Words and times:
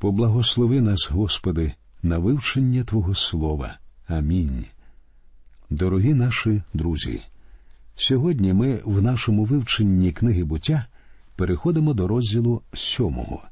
Поблагослови 0.00 0.80
нас, 0.80 1.10
Господи, 1.10 1.72
на 2.02 2.18
вивчення 2.18 2.84
Твого 2.84 3.14
Слова. 3.14 3.78
Амінь. 4.06 4.64
Дорогі 5.70 6.14
наші 6.14 6.62
друзі. 6.74 7.22
Сьогодні 7.96 8.52
ми 8.52 8.80
в 8.84 9.02
нашому 9.02 9.44
вивченні 9.44 10.12
книги 10.12 10.44
буття 10.44 10.86
переходимо 11.36 11.94
до 11.94 12.08
розділу 12.08 12.62
сьомого. 12.72 13.42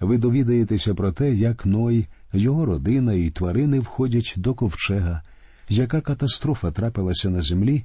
Ви 0.00 0.18
довідаєтеся 0.18 0.94
про 0.94 1.12
те, 1.12 1.34
як 1.34 1.66
Ной, 1.66 2.06
його 2.32 2.64
родина 2.64 3.12
і 3.12 3.30
тварини 3.30 3.80
входять 3.80 4.34
до 4.36 4.54
ковчега, 4.54 5.22
яка 5.68 6.00
катастрофа 6.00 6.70
трапилася 6.70 7.30
на 7.30 7.42
землі, 7.42 7.84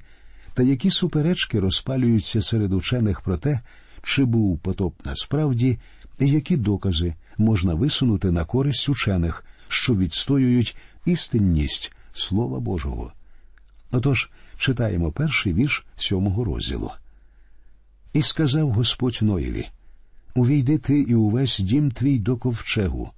та 0.54 0.62
які 0.62 0.90
суперечки 0.90 1.60
розпалюються 1.60 2.42
серед 2.42 2.72
учених 2.72 3.20
про 3.20 3.36
те, 3.36 3.60
чи 4.02 4.24
був 4.24 4.58
потоп 4.58 4.94
насправді, 5.06 5.78
які 6.26 6.56
докази 6.56 7.14
можна 7.38 7.74
висунути 7.74 8.30
на 8.30 8.44
користь 8.44 8.88
учених, 8.88 9.44
що 9.68 9.94
відстоюють 9.94 10.76
істинність 11.04 11.92
Слова 12.12 12.60
Божого. 12.60 13.12
Отож, 13.90 14.30
читаємо 14.56 15.12
перший 15.12 15.52
вірш 15.52 15.86
сьомого 15.96 16.44
розділу. 16.44 16.90
І 18.12 18.22
сказав 18.22 18.70
Господь 18.70 19.18
Ноєві 19.22 19.68
Увійди 20.34 20.78
ти 20.78 21.00
і 21.00 21.14
увесь 21.14 21.58
дім 21.58 21.90
твій 21.90 22.18
до 22.18 22.36
ковчегу, 22.36 23.10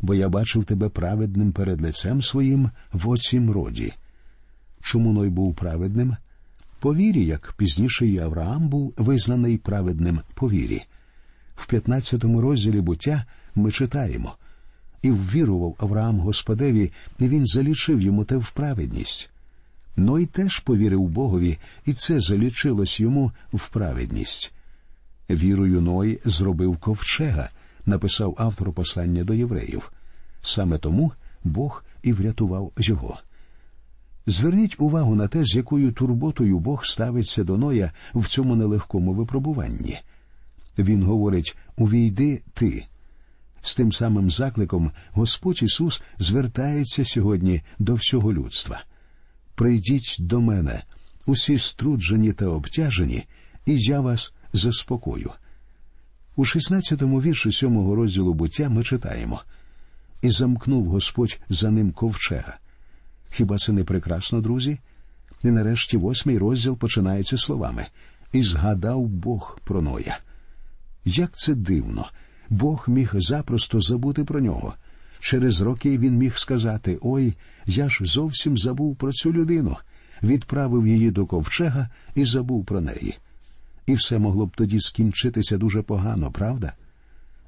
бо 0.00 0.14
я 0.14 0.28
бачив 0.28 0.64
тебе 0.64 0.88
праведним 0.88 1.52
перед 1.52 1.82
лицем 1.82 2.22
своїм 2.22 2.70
в 2.92 3.08
оцім 3.08 3.50
роді. 3.50 3.92
Чому 4.82 5.12
Ной 5.12 5.28
був 5.28 5.54
праведним? 5.54 6.16
По 6.80 6.94
вірі, 6.94 7.24
як 7.24 7.54
пізніше 7.56 8.06
і 8.06 8.18
Авраам 8.18 8.68
був 8.68 8.94
визнаний 8.96 9.58
праведним 9.58 10.20
по 10.34 10.50
вірі. 10.50 10.82
В 11.60 11.66
15 11.66 12.24
розділі 12.24 12.80
буття 12.80 13.24
ми 13.54 13.70
читаємо 13.70 14.34
і 15.02 15.10
ввірував 15.10 15.76
Авраам 15.78 16.20
Господеві, 16.20 16.92
і 17.18 17.28
він 17.28 17.46
залічив 17.46 18.00
йому 18.00 18.24
те 18.24 18.36
в 18.36 18.50
праведність. 18.50 19.30
Ной 19.96 20.26
теж 20.26 20.58
повірив 20.58 21.02
Богові, 21.08 21.58
і 21.86 21.92
це 21.92 22.20
залічилось 22.20 23.00
йому 23.00 23.32
в 23.52 23.68
праведність. 23.68 24.52
Вірою 25.30 25.80
Ной 25.80 26.20
зробив 26.24 26.76
ковчега, 26.76 27.50
написав 27.86 28.34
автор 28.38 28.72
послання 28.72 29.24
до 29.24 29.34
євреїв. 29.34 29.92
Саме 30.42 30.78
тому 30.78 31.12
Бог 31.44 31.84
і 32.02 32.12
врятував 32.12 32.72
його. 32.78 33.18
Зверніть 34.26 34.80
увагу 34.80 35.14
на 35.14 35.28
те, 35.28 35.44
з 35.44 35.56
якою 35.56 35.92
турботою 35.92 36.58
Бог 36.58 36.84
ставиться 36.84 37.44
до 37.44 37.56
Ноя 37.56 37.92
в 38.14 38.28
цьому 38.28 38.56
нелегкому 38.56 39.12
випробуванні. 39.12 40.00
Він 40.78 41.02
говорить 41.02 41.56
Увійди 41.76 42.42
ти. 42.54 42.86
З 43.62 43.74
тим 43.74 43.92
самим 43.92 44.30
закликом 44.30 44.92
Господь 45.12 45.62
Ісус 45.62 46.02
звертається 46.18 47.04
сьогодні 47.04 47.62
до 47.78 47.94
всього 47.94 48.32
людства. 48.32 48.84
Прийдіть 49.54 50.16
до 50.18 50.40
мене, 50.40 50.82
усі 51.26 51.58
струджені 51.58 52.32
та 52.32 52.46
обтяжені, 52.46 53.24
і 53.66 53.76
я 53.78 54.00
вас 54.00 54.32
заспокою. 54.52 55.30
У 56.36 56.44
16-му 56.44 57.22
вірші 57.22 57.52
сьомого 57.52 57.94
розділу 57.94 58.34
буття 58.34 58.68
ми 58.68 58.84
читаємо 58.84 59.42
І 60.22 60.30
замкнув 60.30 60.86
Господь 60.86 61.38
за 61.48 61.70
ним 61.70 61.92
ковчега. 61.92 62.58
Хіба 63.30 63.56
це 63.56 63.72
не 63.72 63.84
прекрасно, 63.84 64.40
друзі? 64.40 64.78
І 65.42 65.50
нарешті 65.50 65.96
восьмий 65.96 66.38
розділ 66.38 66.76
починається 66.76 67.38
словами 67.38 67.86
І 68.32 68.42
згадав 68.42 69.08
Бог 69.08 69.58
про 69.64 69.82
Ноя. 69.82 70.18
Як 71.04 71.36
це 71.36 71.54
дивно! 71.54 72.10
Бог 72.50 72.84
міг 72.88 73.12
запросто 73.14 73.80
забути 73.80 74.24
про 74.24 74.40
нього. 74.40 74.74
Через 75.20 75.60
роки 75.60 75.98
він 75.98 76.16
міг 76.16 76.36
сказати 76.36 76.98
Ой, 77.02 77.34
я 77.66 77.88
ж 77.88 78.04
зовсім 78.04 78.58
забув 78.58 78.96
про 78.96 79.12
цю 79.12 79.32
людину, 79.32 79.76
відправив 80.22 80.86
її 80.86 81.10
до 81.10 81.26
ковчега 81.26 81.88
і 82.14 82.24
забув 82.24 82.64
про 82.64 82.80
неї. 82.80 83.18
І 83.86 83.94
все 83.94 84.18
могло 84.18 84.46
б 84.46 84.56
тоді 84.56 84.80
скінчитися 84.80 85.58
дуже 85.58 85.82
погано, 85.82 86.30
правда? 86.30 86.72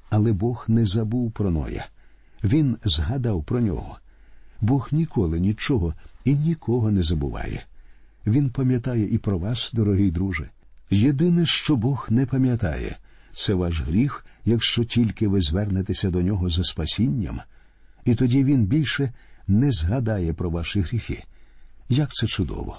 Але 0.09 0.33
Бог 0.33 0.65
не 0.67 0.85
забув 0.85 1.31
про 1.31 1.51
Ноя. 1.51 1.87
Він 2.43 2.77
згадав 2.83 3.43
про 3.43 3.59
нього. 3.61 3.97
Бог 4.61 4.89
ніколи 4.91 5.39
нічого 5.39 5.93
і 6.25 6.35
нікого 6.35 6.91
не 6.91 7.03
забуває. 7.03 7.65
Він 8.27 8.49
пам'ятає 8.49 9.07
і 9.13 9.17
про 9.17 9.37
вас, 9.37 9.71
дорогий 9.73 10.11
друже. 10.11 10.49
Єдине, 10.89 11.45
що 11.45 11.75
Бог 11.75 12.07
не 12.09 12.25
пам'ятає, 12.25 12.97
це 13.33 13.53
ваш 13.53 13.81
гріх, 13.81 14.25
якщо 14.45 14.83
тільки 14.83 15.27
ви 15.27 15.41
звернетеся 15.41 16.09
до 16.09 16.21
нього 16.21 16.49
за 16.49 16.63
спасінням, 16.63 17.41
і 18.05 18.15
тоді 18.15 18.43
він 18.43 18.65
більше 18.65 19.13
не 19.47 19.71
згадає 19.71 20.33
про 20.33 20.49
ваші 20.49 20.79
гріхи. 20.79 21.23
Як 21.89 22.13
це 22.13 22.27
чудово! 22.27 22.77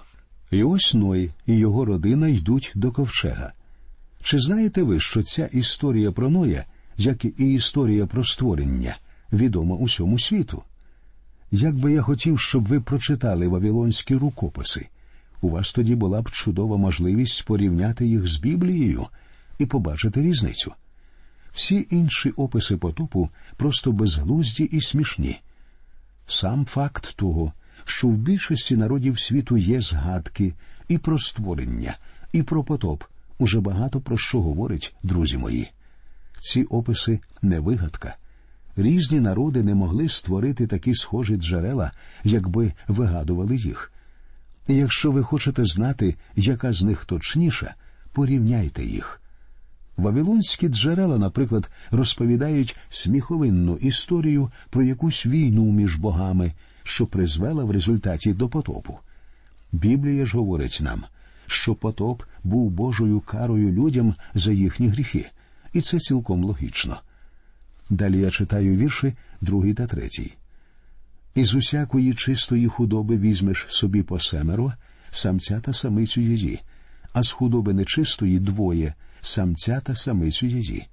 І 0.50 0.62
ось 0.62 0.94
Ной 0.94 1.30
і 1.46 1.56
його 1.56 1.84
родина 1.84 2.28
йдуть 2.28 2.72
до 2.74 2.92
ковчега. 2.92 3.52
Чи 4.22 4.38
знаєте 4.38 4.82
ви, 4.82 5.00
що 5.00 5.22
ця 5.22 5.46
історія 5.46 6.12
про 6.12 6.30
Ноя, 6.30 6.64
як 6.96 7.24
і 7.24 7.52
історія 7.52 8.06
про 8.06 8.24
створення, 8.24 8.96
відома 9.32 9.76
усьому 9.76 10.18
світу? 10.18 10.62
Як 11.50 11.74
би 11.74 11.92
я 11.92 12.02
хотів, 12.02 12.40
щоб 12.40 12.66
ви 12.66 12.80
прочитали 12.80 13.48
вавилонські 13.48 14.16
рукописи, 14.16 14.86
у 15.40 15.50
вас 15.50 15.72
тоді 15.72 15.94
була 15.94 16.22
б 16.22 16.30
чудова 16.30 16.76
можливість 16.76 17.44
порівняти 17.44 18.06
їх 18.06 18.26
з 18.26 18.36
Біблією 18.36 19.06
і 19.58 19.66
побачити 19.66 20.22
різницю. 20.22 20.72
Всі 21.52 21.86
інші 21.90 22.30
описи 22.30 22.76
потопу 22.76 23.28
просто 23.56 23.92
безглузді 23.92 24.64
і 24.64 24.80
смішні. 24.80 25.40
Сам 26.26 26.64
факт 26.64 27.16
того, 27.16 27.52
що 27.84 28.08
в 28.08 28.16
більшості 28.16 28.76
народів 28.76 29.20
світу 29.20 29.56
є 29.56 29.80
згадки 29.80 30.54
і 30.88 30.98
про 30.98 31.18
створення, 31.18 31.96
і 32.32 32.42
про 32.42 32.64
потоп, 32.64 33.04
уже 33.38 33.60
багато 33.60 34.00
про 34.00 34.18
що 34.18 34.40
говорить, 34.40 34.94
друзі 35.02 35.38
мої. 35.38 35.70
Ці 36.38 36.62
описи 36.62 37.20
не 37.42 37.60
вигадка. 37.60 38.16
Різні 38.76 39.20
народи 39.20 39.62
не 39.62 39.74
могли 39.74 40.08
створити 40.08 40.66
такі 40.66 40.94
схожі 40.94 41.36
джерела, 41.36 41.92
якби 42.24 42.72
вигадували 42.88 43.56
їх. 43.56 43.92
Якщо 44.68 45.10
ви 45.10 45.22
хочете 45.22 45.64
знати, 45.64 46.16
яка 46.36 46.72
з 46.72 46.82
них 46.82 47.04
точніша, 47.04 47.74
порівняйте 48.12 48.84
їх. 48.84 49.20
Вавилонські 49.96 50.68
джерела, 50.68 51.18
наприклад, 51.18 51.70
розповідають 51.90 52.76
сміховинну 52.88 53.76
історію 53.76 54.50
про 54.70 54.82
якусь 54.82 55.26
війну 55.26 55.72
між 55.72 55.96
богами, 55.96 56.52
що 56.82 57.06
призвела 57.06 57.64
в 57.64 57.70
результаті 57.70 58.32
до 58.32 58.48
потопу. 58.48 58.98
Біблія 59.72 60.26
ж 60.26 60.36
говорить 60.36 60.80
нам, 60.82 61.04
що 61.46 61.74
потоп 61.74 62.22
був 62.44 62.70
Божою 62.70 63.20
карою 63.20 63.72
людям 63.72 64.14
за 64.34 64.52
їхні 64.52 64.88
гріхи, 64.88 65.30
і 65.72 65.80
це 65.80 65.98
цілком 65.98 66.44
логічно. 66.44 67.00
Далі 67.90 68.20
я 68.20 68.30
читаю 68.30 68.76
вірші 68.76 69.12
другий 69.40 69.74
та 69.74 69.86
третій. 69.86 70.34
Із 71.34 71.54
усякої 71.54 72.14
чистої 72.14 72.68
худоби 72.68 73.18
візьмеш 73.18 73.66
собі 73.68 74.02
по 74.02 74.18
семеро, 74.18 74.72
самця 75.10 75.60
та 75.60 75.72
самицю 75.72 76.20
її, 76.20 76.60
а 77.12 77.22
з 77.22 77.30
худоби 77.30 77.74
нечистої 77.74 78.38
двоє 78.38 78.94
самця 79.26 79.80
та 79.80 79.94
самицю 79.94 80.46
її. 80.46 80.86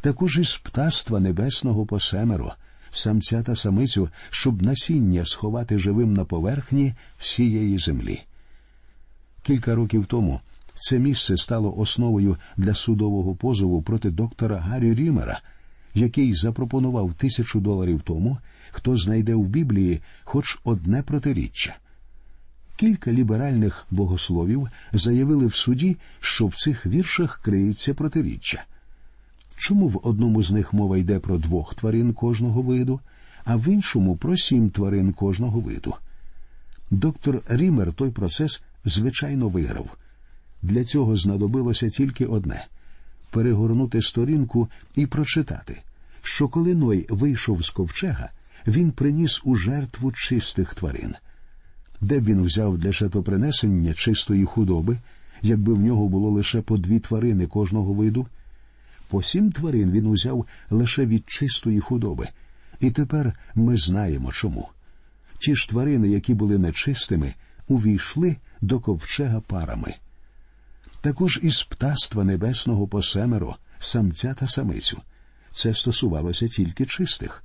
Також 0.00 0.38
із 0.38 0.56
птаства 0.56 1.20
небесного 1.20 1.86
по 1.86 2.00
семеро, 2.00 2.54
самця 2.90 3.42
та 3.42 3.56
самицю, 3.56 4.08
щоб 4.30 4.62
насіння 4.62 5.24
сховати 5.24 5.78
живим 5.78 6.14
на 6.14 6.24
поверхні 6.24 6.94
всієї 7.18 7.78
землі. 7.78 8.22
Кілька 9.42 9.74
років 9.74 10.06
тому 10.06 10.40
це 10.74 10.98
місце 10.98 11.36
стало 11.36 11.76
основою 11.76 12.36
для 12.56 12.74
судового 12.74 13.34
позову 13.34 13.82
проти 13.82 14.10
доктора 14.10 14.56
Гаррі 14.56 14.94
Рімера, 14.94 15.40
який 15.94 16.34
запропонував 16.34 17.14
тисячу 17.14 17.60
доларів 17.60 18.02
тому, 18.04 18.38
хто 18.70 18.96
знайде 18.96 19.34
в 19.34 19.44
Біблії 19.44 20.00
хоч 20.24 20.58
одне 20.64 21.02
протиріччя. 21.02 21.76
Кілька 22.78 23.12
ліберальних 23.12 23.86
богословів 23.90 24.68
заявили 24.92 25.46
в 25.46 25.54
суді, 25.54 25.96
що 26.20 26.46
в 26.46 26.54
цих 26.54 26.86
віршах 26.86 27.40
криється 27.42 27.94
протиріччя. 27.94 28.64
Чому 29.56 29.88
в 29.88 30.00
одному 30.02 30.42
з 30.42 30.50
них 30.50 30.72
мова 30.72 30.98
йде 30.98 31.18
про 31.18 31.38
двох 31.38 31.74
тварин 31.74 32.12
кожного 32.12 32.62
виду, 32.62 33.00
а 33.44 33.56
в 33.56 33.68
іншому 33.68 34.16
про 34.16 34.36
сім 34.36 34.70
тварин 34.70 35.12
кожного 35.12 35.60
виду? 35.60 35.94
Доктор 36.90 37.42
Рімер 37.48 37.92
той 37.92 38.10
процес 38.10 38.62
звичайно 38.84 39.48
виграв. 39.48 39.96
Для 40.62 40.84
цього 40.84 41.16
знадобилося 41.16 41.90
тільки 41.90 42.26
одне 42.26 42.66
перегорнути 43.30 44.02
сторінку 44.02 44.68
і 44.94 45.06
прочитати, 45.06 45.82
що 46.22 46.48
коли 46.48 46.74
Ной 46.74 47.06
вийшов 47.08 47.62
з 47.62 47.70
ковчега, 47.70 48.30
він 48.66 48.90
приніс 48.90 49.42
у 49.44 49.54
жертву 49.54 50.12
чистих 50.12 50.74
тварин. 50.74 51.14
Де 52.00 52.20
б 52.20 52.24
він 52.24 52.42
взяв 52.42 52.78
для 52.78 52.92
шатопринесення 52.92 53.94
чистої 53.94 54.44
худоби, 54.44 54.98
якби 55.42 55.74
в 55.74 55.80
нього 55.80 56.08
було 56.08 56.30
лише 56.30 56.60
по 56.60 56.78
дві 56.78 56.98
тварини 56.98 57.46
кожного 57.46 57.92
виду? 57.92 58.26
По 59.08 59.22
сім 59.22 59.52
тварин 59.52 59.90
він 59.90 60.06
узяв 60.06 60.46
лише 60.70 61.06
від 61.06 61.30
чистої 61.30 61.80
худоби, 61.80 62.28
і 62.80 62.90
тепер 62.90 63.38
ми 63.54 63.76
знаємо 63.76 64.32
чому. 64.32 64.68
Ті 65.38 65.54
ж 65.54 65.68
тварини, 65.68 66.08
які 66.08 66.34
були 66.34 66.58
нечистими, 66.58 67.34
увійшли 67.68 68.36
до 68.60 68.80
ковчега 68.80 69.40
парами. 69.40 69.94
Також 71.00 71.40
із 71.42 71.62
птаства 71.62 72.24
небесного 72.24 72.86
по 72.86 73.02
семеро, 73.02 73.56
самця 73.78 74.34
та 74.34 74.48
самицю. 74.48 75.00
Це 75.52 75.74
стосувалося 75.74 76.48
тільки 76.48 76.86
чистих. 76.86 77.44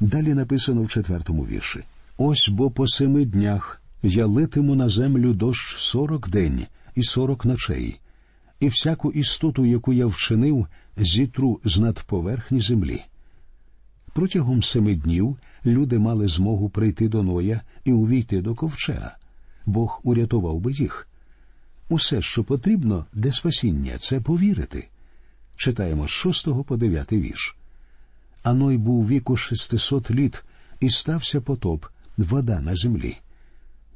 Далі 0.00 0.34
написано 0.34 0.82
в 0.82 0.88
четвертому 0.88 1.46
вірші 1.46 1.84
Ось 2.16 2.48
бо 2.48 2.70
по 2.70 2.86
семи 2.86 3.24
днях 3.24 3.82
я 4.02 4.26
литиму 4.26 4.74
на 4.74 4.88
землю 4.88 5.34
дощ 5.34 5.76
сорок 5.78 6.28
день 6.28 6.66
і 6.94 7.02
сорок 7.02 7.44
ночей, 7.44 8.00
і 8.60 8.68
всяку 8.68 9.12
істоту, 9.12 9.64
яку 9.64 9.92
я 9.92 10.06
вчинив, 10.06 10.66
зітру 10.96 11.60
з 11.64 11.78
надповерхні 11.78 12.60
землі. 12.60 13.02
Протягом 14.12 14.62
семи 14.62 14.94
днів 14.94 15.38
люди 15.66 15.98
мали 15.98 16.28
змогу 16.28 16.68
прийти 16.68 17.08
до 17.08 17.22
Ноя 17.22 17.60
і 17.84 17.92
увійти 17.92 18.40
до 18.40 18.54
ковчега. 18.54 19.16
Бог 19.66 20.00
урятував 20.02 20.60
би 20.60 20.72
їх. 20.72 21.08
Усе, 21.88 22.22
що 22.22 22.44
потрібно 22.44 23.06
для 23.12 23.32
спасіння, 23.32 23.98
це 23.98 24.20
повірити. 24.20 24.88
Читаємо 25.56 26.06
з 26.06 26.10
6 26.10 26.64
по 26.64 26.76
9 26.76 27.12
вірш. 27.12 27.56
А 28.42 28.54
Ной 28.54 28.76
був 28.76 29.08
віку 29.08 29.36
шестисот 29.36 30.10
літ, 30.10 30.44
і 30.80 30.90
стався 30.90 31.40
потоп, 31.40 31.84
вода 32.16 32.60
на 32.60 32.76
землі. 32.76 33.16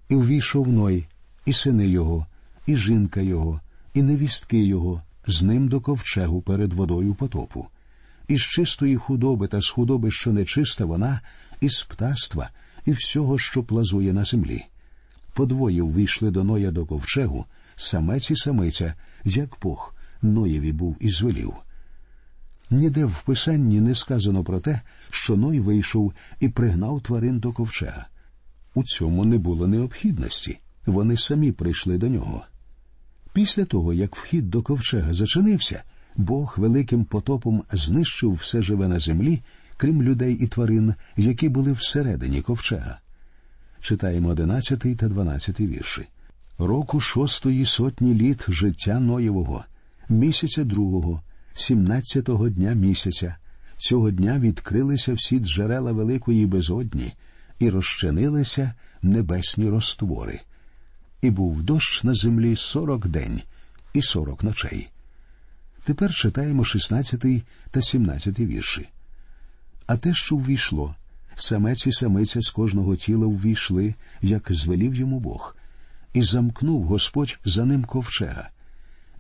І 0.09 0.17
ввійшов 0.17 0.69
Ной, 0.69 1.07
і 1.47 1.53
сини 1.53 1.89
його, 1.89 2.27
і 2.67 2.77
жінка 2.77 3.21
його, 3.21 3.61
і 3.95 4.03
невістки 4.03 4.65
його, 4.65 5.03
з 5.27 5.43
ним 5.43 5.69
до 5.69 5.81
ковчегу 5.81 6.43
перед 6.43 6.73
водою 6.73 7.15
потопу. 7.15 7.67
Із 8.29 8.41
чистої 8.41 8.97
худоби 8.97 9.49
та 9.49 9.61
з 9.61 9.69
худоби, 9.69 10.11
що 10.11 10.33
нечиста 10.33 10.85
вона, 10.85 11.21
із 11.61 11.83
птаства 11.83 12.51
і 12.87 12.93
всього, 12.93 13.39
що 13.39 13.63
плазує 13.63 14.13
на 14.13 14.25
землі. 14.25 14.65
Подвоє 15.33 15.83
ввійшли 15.83 16.31
до 16.31 16.45
Ноя 16.45 16.71
до 16.71 16.87
ковчегу, 16.87 17.45
самець 17.77 18.31
і 18.31 18.37
самиця, 18.37 18.95
як 19.25 19.57
Бог 19.63 19.95
Ноєві 20.23 20.73
був 20.73 20.97
і 21.01 21.11
звелів. 21.11 21.55
Ніде 22.71 23.05
в 23.05 23.23
писанні 23.23 23.81
не 23.81 23.95
сказано 23.95 24.45
про 24.45 24.61
те, 24.61 24.81
що 25.11 25.37
Ной 25.37 25.61
вийшов 25.61 26.13
і 26.41 26.49
пригнав 26.49 27.01
тварин 27.01 27.39
до 27.39 27.53
ковчега. 27.53 28.07
У 28.75 28.85
цьому 28.85 29.25
не 29.25 29.39
було 29.39 29.67
необхідності 29.67 30.59
вони 30.89 31.17
самі 31.17 31.53
прийшли 31.53 31.99
до 31.99 32.09
нього. 32.09 32.45
Після 33.33 33.65
того, 33.65 33.93
як 33.93 34.17
вхід 34.17 34.51
до 34.51 34.63
ковчега 34.63 35.13
зачинився, 35.13 35.83
Бог 36.17 36.55
великим 36.59 37.05
потопом 37.05 37.63
знищив 37.73 38.33
все 38.33 38.63
живе 38.63 38.89
на 38.89 38.99
землі, 38.99 39.43
крім 39.77 40.03
людей 40.03 40.35
і 40.35 40.47
тварин, 40.47 40.95
які 41.17 41.49
були 41.49 41.73
всередині 41.73 42.43
ковчега. 42.43 42.99
Читаємо 43.81 44.29
одинадцятий 44.29 44.95
та 44.95 45.09
дванадцятий 45.09 45.67
вірші. 45.67 46.07
Року 46.59 47.01
шостої 47.01 47.67
сотні 47.67 48.15
літ 48.15 48.45
життя 48.49 49.01
Ноєвого, 49.01 49.65
місяця 50.09 50.65
другого, 50.65 51.23
сімнадцятого 51.61 52.49
дня 52.49 52.73
місяця. 52.73 53.37
Цього 53.75 54.11
дня 54.11 54.39
відкрилися 54.39 55.13
всі 55.13 55.39
джерела 55.39 55.93
великої 55.93 56.47
безодні 56.47 57.15
і 57.59 57.71
розчинилися 57.71 58.75
небесні 59.03 59.69
роствори 59.69 60.41
і 61.23 61.31
був 61.31 61.63
дощ 61.63 62.05
на 62.05 62.15
землі 62.15 62.57
сорок 62.57 63.07
день 63.07 63.43
і 63.95 64.03
сорок 64.03 64.43
ночей. 64.43 64.89
Тепер 65.85 66.15
читаємо 66.15 66.65
шістнадцятий 66.65 67.43
та 67.71 67.83
сімнадцятий 67.83 68.47
вірші. 68.47 68.89
А 69.87 69.97
те, 69.97 70.15
що 70.15 70.37
ввійшло, 70.37 70.95
самець 71.35 71.87
і 71.87 71.93
самиця 71.93 72.41
з 72.41 72.51
кожного 72.51 72.97
тіла 72.97 73.27
ввійшли, 73.27 73.95
як 74.23 74.47
звелів 74.51 74.95
йому 74.95 75.21
Бог, 75.21 75.57
і 76.13 76.23
замкнув 76.23 76.83
Господь 76.83 77.39
за 77.45 77.65
ним 77.65 77.85
ковчега. 77.85 78.49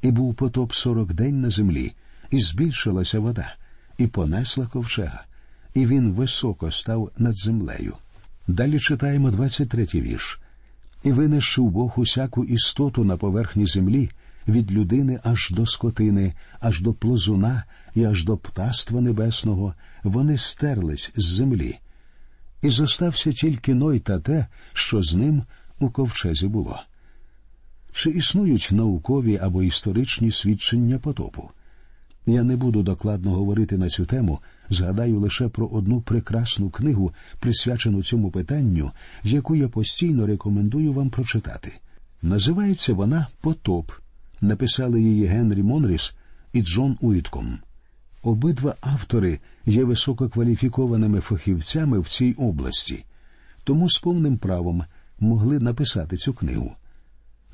І 0.02 0.11
був 0.11 0.35
потоп 0.35 0.73
сорок 0.73 1.12
день 1.12 1.40
на 1.40 1.50
землі, 1.50 1.94
і 2.31 2.41
збільшилася 2.41 3.21
вода, 3.21 3.55
і 3.99 4.07
понесла 4.07 4.67
ковчега, 4.67 5.25
і 5.75 5.87
він 5.87 6.13
високо 6.13 6.71
став 6.71 7.11
над 7.19 7.37
землею. 7.37 7.95
Далі 8.49 8.81
читаємо 8.81 9.31
двадцять 9.31 9.69
третій 9.69 10.01
вірш 10.01 10.41
і 11.03 11.13
винищив 11.13 11.71
Бог 11.71 11.93
усяку 11.97 12.45
істоту 12.45 13.05
на 13.05 13.17
поверхні 13.17 13.67
землі 13.67 14.11
від 14.49 14.73
людини 14.73 15.21
аж 15.25 15.51
до 15.51 15.67
скотини, 15.67 16.35
аж 16.61 16.81
до 16.81 16.95
плазуна 16.95 17.65
і 17.95 18.05
аж 18.05 18.25
до 18.25 18.37
птаства 18.37 19.01
небесного, 19.01 19.75
вони 20.03 20.39
стерлись 20.39 21.13
з 21.17 21.25
землі. 21.25 21.79
І 22.63 22.71
зостався 22.71 23.33
тільки 23.33 23.75
Ной 23.75 24.01
та 24.01 24.19
те, 24.19 24.47
що 24.73 25.03
з 25.03 25.15
ним 25.15 25.43
у 25.79 25.91
ковчезі 25.91 26.49
було. 26.49 26.83
Чи 27.93 28.11
існують 28.11 28.69
наукові 28.73 29.39
або 29.43 29.63
історичні 29.63 30.33
свідчення 30.33 30.99
потопу? 30.99 31.51
Я 32.29 32.45
не 32.45 32.57
буду 32.57 32.83
докладно 32.83 33.31
говорити 33.31 33.79
на 33.79 33.89
цю 33.89 34.05
тему, 34.05 34.41
згадаю 34.69 35.21
лише 35.21 35.49
про 35.49 35.67
одну 35.67 36.03
прекрасну 36.03 36.71
книгу, 36.71 37.15
присвячену 37.41 38.03
цьому 38.03 38.31
питанню, 38.31 38.93
яку 39.25 39.55
я 39.55 39.69
постійно 39.69 40.27
рекомендую 40.27 40.93
вам 40.93 41.11
прочитати. 41.11 41.73
Називається 42.23 42.95
вона 42.95 43.27
Потоп. 43.41 43.93
Написали 44.41 45.03
її 45.03 45.25
Генрі 45.25 45.63
Монріс 45.63 46.15
і 46.53 46.63
Джон 46.63 46.97
Уітком. 47.01 47.59
Обидва 48.23 48.75
автори 48.81 49.39
є 49.67 49.85
висококваліфікованими 49.85 51.21
фахівцями 51.21 51.99
в 51.99 52.09
цій 52.09 52.33
області, 52.33 53.05
тому 53.65 53.91
з 53.91 53.99
повним 53.99 54.39
правом 54.39 54.85
могли 55.21 55.59
написати 55.59 56.17
цю 56.17 56.35
книгу. 56.35 56.73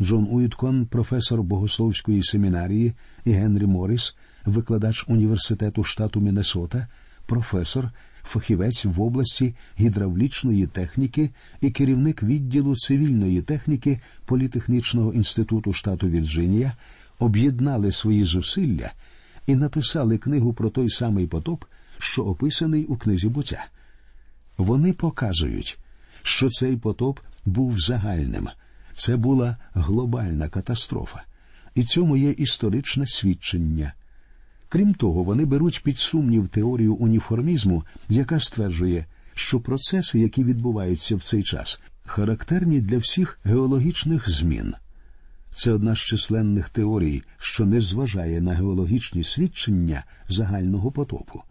Джон 0.00 0.28
Уіткон, 0.30 0.86
професор 0.86 1.42
богословської 1.42 2.22
семінарії, 2.22 2.92
і 3.24 3.32
Генрі 3.32 3.66
Морріс, 3.66 4.16
викладач 4.44 5.04
університету 5.08 5.84
штату 5.84 6.20
Міннесота, 6.20 6.86
професор, 7.26 7.90
фахівець 8.22 8.84
в 8.84 9.02
області 9.02 9.54
гідравлічної 9.80 10.66
техніки 10.66 11.30
і 11.60 11.70
керівник 11.70 12.22
відділу 12.22 12.76
цивільної 12.76 13.42
техніки 13.42 14.00
Політехнічного 14.24 15.12
інституту 15.12 15.72
штату 15.72 16.08
Вірджинія, 16.08 16.72
об'єднали 17.18 17.92
свої 17.92 18.24
зусилля 18.24 18.92
і 19.46 19.56
написали 19.56 20.18
книгу 20.18 20.52
про 20.52 20.70
той 20.70 20.90
самий 20.90 21.26
потоп, 21.26 21.64
що 21.98 22.24
описаний 22.24 22.84
у 22.84 22.96
книзі 22.96 23.28
буття. 23.28 23.66
Вони 24.56 24.92
показують, 24.92 25.78
що 26.22 26.48
цей 26.48 26.76
потоп 26.76 27.20
був 27.44 27.80
загальним, 27.80 28.48
це 28.92 29.16
була 29.16 29.56
глобальна 29.74 30.48
катастрофа, 30.48 31.22
і 31.74 31.84
цьому 31.84 32.16
є 32.16 32.30
історичне 32.30 33.06
свідчення. 33.06 33.92
Крім 34.74 34.94
того, 34.94 35.22
вони 35.22 35.44
беруть 35.44 35.82
під 35.84 35.98
сумнів 35.98 36.48
теорію 36.48 36.94
уніформізму, 36.94 37.84
яка 38.08 38.40
стверджує, 38.40 39.06
що 39.34 39.60
процеси, 39.60 40.18
які 40.18 40.44
відбуваються 40.44 41.16
в 41.16 41.22
цей 41.22 41.42
час, 41.42 41.80
характерні 42.06 42.80
для 42.80 42.98
всіх 42.98 43.38
геологічних 43.44 44.30
змін. 44.30 44.74
Це 45.50 45.72
одна 45.72 45.94
з 45.94 45.98
численних 45.98 46.68
теорій, 46.68 47.22
що 47.38 47.66
не 47.66 47.80
зважає 47.80 48.40
на 48.40 48.54
геологічні 48.54 49.24
свідчення 49.24 50.04
загального 50.28 50.90
потопу. 50.90 51.42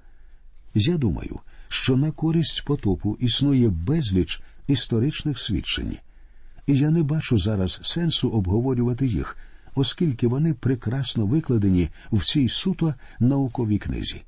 Я 0.73 0.97
думаю, 0.97 1.39
що 1.67 1.97
на 1.97 2.11
користь 2.11 2.65
потопу 2.65 3.17
існує 3.19 3.69
безліч 3.69 4.41
історичних 4.67 5.39
свідчень, 5.39 5.97
і 6.67 6.77
я 6.77 6.89
не 6.89 7.03
бачу 7.03 7.37
зараз 7.37 7.79
сенсу 7.83 8.29
обговорювати 8.29 9.07
їх 9.07 9.37
оскільки 9.75 10.27
вони 10.27 10.53
прекрасно 10.53 11.25
викладені 11.25 11.89
в 12.11 12.25
цій 12.25 12.49
суто 12.49 12.93
науковій 13.19 13.77
книзі. 13.77 14.21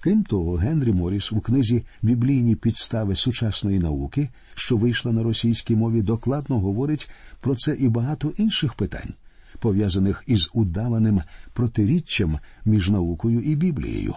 Крім 0.00 0.24
того, 0.24 0.54
Генрі 0.54 0.92
Моріс 0.92 1.32
у 1.32 1.40
книзі 1.40 1.84
Біблійні 2.02 2.54
підстави 2.54 3.16
сучасної 3.16 3.78
науки, 3.78 4.28
що 4.54 4.76
вийшла 4.76 5.12
на 5.12 5.22
російській 5.22 5.76
мові, 5.76 6.02
докладно 6.02 6.60
говорить 6.60 7.10
про 7.40 7.54
це 7.54 7.74
і 7.74 7.88
багато 7.88 8.32
інших 8.36 8.74
питань, 8.74 9.14
пов'язаних 9.58 10.24
із 10.26 10.50
удаваним 10.54 11.22
протиріччям 11.52 12.38
між 12.64 12.90
наукою 12.90 13.40
і 13.40 13.56
Біблією. 13.56 14.14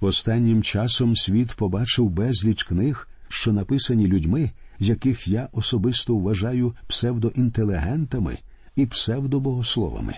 Останнім 0.00 0.62
часом 0.62 1.16
світ 1.16 1.52
побачив 1.52 2.10
безліч 2.10 2.62
книг, 2.62 3.08
що 3.28 3.52
написані 3.52 4.06
людьми, 4.06 4.50
яких 4.78 5.28
я 5.28 5.48
особисто 5.52 6.16
вважаю 6.16 6.74
псевдоінтелегентами 6.86 8.38
і 8.76 8.86
псевдобогословами. 8.86 10.16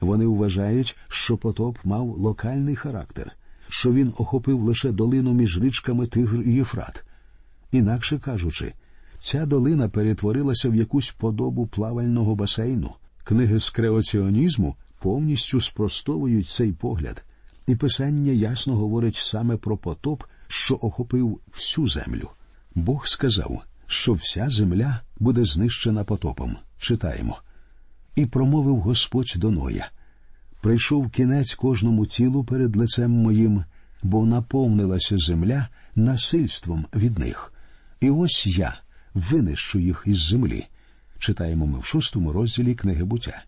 Вони 0.00 0.26
вважають, 0.26 0.96
що 1.08 1.36
потоп 1.36 1.78
мав 1.84 2.18
локальний 2.18 2.76
характер, 2.76 3.32
що 3.68 3.92
він 3.92 4.12
охопив 4.16 4.62
лише 4.62 4.92
долину 4.92 5.32
між 5.32 5.62
річками 5.62 6.06
Тигр 6.06 6.42
і 6.42 6.52
Єфрат. 6.52 7.04
Інакше 7.72 8.18
кажучи, 8.18 8.72
ця 9.18 9.46
долина 9.46 9.88
перетворилася 9.88 10.68
в 10.68 10.74
якусь 10.74 11.10
подобу 11.10 11.66
плавального 11.66 12.34
басейну. 12.34 12.94
Книги 13.24 13.60
з 13.60 13.70
креаціонізму 13.70 14.76
повністю 15.00 15.60
спростовують 15.60 16.48
цей 16.48 16.72
погляд. 16.72 17.24
І 17.66 17.76
Писання 17.76 18.32
ясно 18.32 18.76
говорить 18.76 19.18
саме 19.22 19.56
про 19.56 19.76
потоп, 19.76 20.22
що 20.48 20.78
охопив 20.80 21.40
всю 21.52 21.88
землю. 21.88 22.30
Бог 22.74 23.06
сказав, 23.06 23.62
що 23.86 24.12
вся 24.12 24.48
земля 24.48 25.00
буде 25.18 25.44
знищена 25.44 26.04
потопом. 26.04 26.56
Читаємо. 26.78 27.38
І 28.14 28.26
промовив 28.26 28.80
Господь 28.80 29.34
до 29.36 29.50
Ноя. 29.50 29.90
Прийшов 30.60 31.10
кінець 31.10 31.54
кожному 31.54 32.06
тілу 32.06 32.44
перед 32.44 32.76
лицем 32.76 33.10
моїм, 33.10 33.64
бо 34.02 34.26
наповнилася 34.26 35.18
земля 35.18 35.68
насильством 35.96 36.86
від 36.94 37.18
них. 37.18 37.52
І 38.00 38.10
ось 38.10 38.46
я 38.46 38.78
винищу 39.14 39.78
їх 39.78 40.02
із 40.06 40.18
землі. 40.18 40.66
Читаємо 41.18 41.66
ми 41.66 41.78
в 41.78 41.84
шостому 41.84 42.32
розділі 42.32 42.74
книги 42.74 43.04
буття. 43.04 43.42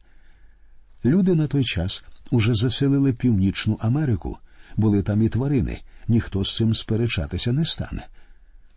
Люди 1.04 1.35
на 1.35 1.46
той 1.46 1.64
час 1.64 2.04
уже 2.30 2.54
заселили 2.54 3.12
Північну 3.12 3.78
Америку, 3.80 4.38
були 4.76 5.02
там 5.02 5.23
і 5.23 5.28
тварини, 5.28 5.80
ніхто 6.08 6.44
з 6.44 6.56
цим 6.56 6.75
сперечатися 6.75 7.52
не 7.52 7.64
стане. 7.64 8.06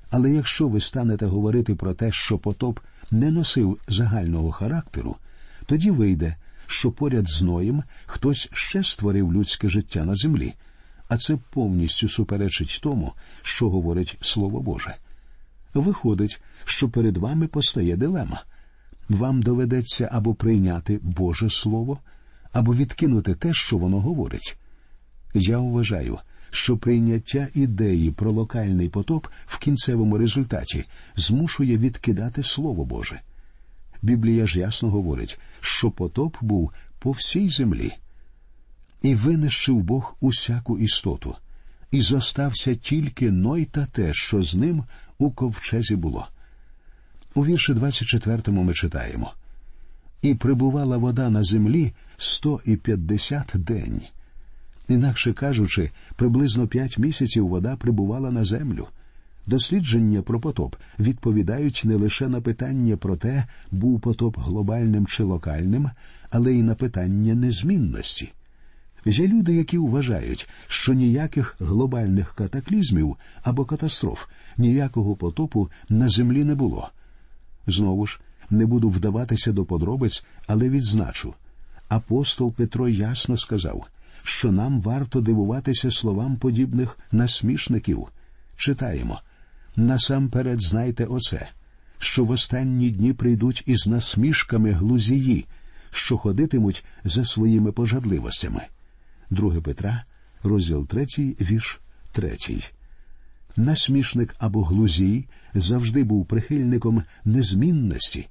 Але 0.09 0.31
якщо 0.31 0.67
ви 0.67 0.81
станете 0.81 1.25
говорити 1.25 1.75
про 1.75 1.93
те, 1.93 2.11
що 2.11 2.37
потоп 2.37 2.79
не 3.11 3.31
носив 3.31 3.79
загального 3.87 4.51
характеру, 4.51 5.15
тоді 5.69 5.91
вийде, 5.91 6.35
що 6.67 6.91
поряд 6.91 7.29
з 7.29 7.41
Ноєм 7.41 7.83
хтось 8.05 8.49
ще 8.53 8.83
створив 8.83 9.33
людське 9.33 9.69
життя 9.69 10.05
на 10.05 10.15
землі, 10.15 10.53
а 11.07 11.17
це 11.17 11.37
повністю 11.49 12.09
суперечить 12.09 12.79
тому, 12.83 13.13
що 13.41 13.69
говорить 13.69 14.17
Слово 14.21 14.61
Боже. 14.61 14.95
Виходить, 15.73 16.41
що 16.65 16.89
перед 16.89 17.17
вами 17.17 17.47
постає 17.47 17.97
дилема. 17.97 18.43
Вам 19.09 19.41
доведеться 19.41 20.09
або 20.11 20.33
прийняти 20.33 20.99
Боже 21.01 21.49
Слово, 21.49 21.99
або 22.51 22.75
відкинути 22.75 23.35
те, 23.35 23.53
що 23.53 23.77
воно 23.77 23.99
говорить. 23.99 24.57
Я 25.33 25.59
вважаю, 25.59 26.19
що 26.49 26.77
прийняття 26.77 27.47
ідеї 27.53 28.11
про 28.11 28.31
локальний 28.31 28.89
потоп 28.89 29.27
в 29.45 29.59
кінцевому 29.59 30.17
результаті 30.17 30.85
змушує 31.15 31.77
відкидати 31.77 32.43
Слово 32.43 32.85
Боже. 32.85 33.21
Біблія 34.01 34.47
ж 34.47 34.59
ясно 34.59 34.89
говорить, 34.89 35.39
що 35.59 35.91
потоп 35.91 36.37
був 36.41 36.71
по 36.99 37.11
всій 37.11 37.49
землі, 37.49 37.91
і 39.01 39.15
винищив 39.15 39.83
Бог 39.83 40.15
усяку 40.19 40.79
істоту, 40.79 41.35
і 41.91 42.01
зостався 42.01 42.75
тільки 42.75 43.31
Ной 43.31 43.65
та 43.65 43.85
те, 43.85 44.13
що 44.13 44.41
з 44.41 44.55
ним 44.55 44.83
у 45.17 45.31
ковчезі 45.31 45.95
було. 45.95 46.27
У 47.35 47.45
вірші 47.45 47.73
24 47.73 48.41
ми 48.47 48.73
читаємо 48.73 49.33
і 50.21 50.35
прибувала 50.35 50.97
вода 50.97 51.29
на 51.29 51.43
землі 51.43 51.93
сто 52.17 52.61
і 52.65 52.75
п'ятдесят 52.75 53.51
день. 53.53 54.01
Інакше 54.87 55.33
кажучи, 55.33 55.91
приблизно 56.15 56.67
п'ять 56.67 56.97
місяців 56.97 57.47
вода 57.47 57.75
прибувала 57.75 58.31
на 58.31 58.43
землю. 58.43 58.87
Дослідження 59.47 60.21
про 60.21 60.39
потоп 60.39 60.75
відповідають 60.99 61.81
не 61.85 61.95
лише 61.95 62.27
на 62.27 62.41
питання 62.41 62.97
про 62.97 63.15
те, 63.15 63.45
був 63.71 63.99
потоп 63.99 64.37
глобальним 64.37 65.05
чи 65.05 65.23
локальним, 65.23 65.89
але 66.29 66.53
й 66.53 66.63
на 66.63 66.75
питання 66.75 67.35
незмінності. 67.35 68.31
Є 69.05 69.27
люди, 69.27 69.55
які 69.55 69.77
вважають, 69.77 70.49
що 70.67 70.93
ніяких 70.93 71.55
глобальних 71.59 72.33
катаклізмів 72.35 73.15
або 73.43 73.65
катастроф, 73.65 74.27
ніякого 74.57 75.15
потопу 75.15 75.69
на 75.89 76.09
землі 76.09 76.43
не 76.43 76.55
було. 76.55 76.89
Знову 77.67 78.07
ж, 78.07 78.19
не 78.49 78.65
буду 78.65 78.89
вдаватися 78.89 79.51
до 79.51 79.65
подробиць, 79.65 80.25
але 80.47 80.69
відзначу. 80.69 81.33
Апостол 81.87 82.53
Петро 82.53 82.89
ясно 82.89 83.37
сказав, 83.37 83.87
що 84.23 84.51
нам 84.51 84.81
варто 84.81 85.21
дивуватися 85.21 85.91
словам 85.91 86.35
подібних 86.35 86.97
насмішників. 87.11 88.07
Читаємо 88.57 89.21
насамперед 89.75 90.61
знайте 90.61 91.05
оце, 91.05 91.49
що 91.99 92.25
в 92.25 92.29
останні 92.29 92.89
дні 92.89 93.13
прийдуть 93.13 93.63
із 93.65 93.87
насмішками 93.87 94.71
глузії, 94.71 95.45
що 95.91 96.17
ходитимуть 96.17 96.85
за 97.03 97.25
своїми 97.25 97.71
пожадливостями. 97.71 98.61
2 99.29 99.61
Петра, 99.61 100.03
розділ 100.43 100.87
3, 100.87 101.05
вірш 101.41 101.79
3. 102.11 102.37
Насмішник 103.55 104.35
або 104.39 104.63
глузій 104.63 105.25
завжди 105.53 106.03
був 106.03 106.25
прихильником 106.25 107.03
незмінності, 107.25 108.27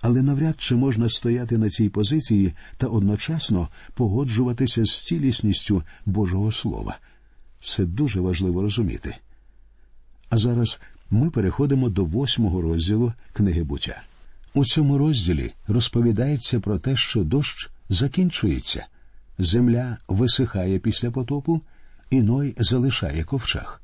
але 0.00 0.22
навряд 0.22 0.60
чи 0.60 0.76
можна 0.76 1.08
стояти 1.08 1.58
на 1.58 1.68
цій 1.68 1.88
позиції 1.88 2.52
та 2.76 2.86
одночасно 2.86 3.68
погоджуватися 3.94 4.84
з 4.84 5.04
цілісністю 5.04 5.82
Божого 6.06 6.52
Слова. 6.52 6.98
Це 7.60 7.84
дуже 7.84 8.20
важливо 8.20 8.62
розуміти. 8.62 9.16
А 10.30 10.36
зараз 10.36 10.80
ми 11.10 11.30
переходимо 11.30 11.88
до 11.88 12.04
восьмого 12.04 12.60
розділу 12.60 13.12
книги 13.32 13.62
буття. 13.62 14.02
У 14.54 14.64
цьому 14.64 14.98
розділі 14.98 15.52
розповідається 15.68 16.60
про 16.60 16.78
те, 16.78 16.96
що 16.96 17.24
дощ 17.24 17.70
закінчується, 17.88 18.86
земля 19.38 19.98
висихає 20.08 20.78
після 20.78 21.10
потопу, 21.10 21.60
і 22.10 22.22
Ной 22.22 22.54
залишає 22.58 23.24
ковчег. 23.24 23.80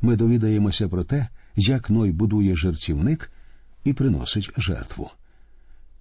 Ми 0.00 0.16
довідаємося 0.16 0.88
про 0.88 1.04
те, 1.04 1.28
як 1.56 1.90
Ной 1.90 2.12
будує 2.12 2.56
жертівник 2.56 3.32
і 3.84 3.92
приносить 3.92 4.50
жертву. 4.56 5.10